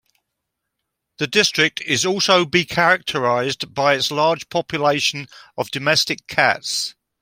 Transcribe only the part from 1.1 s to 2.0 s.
The district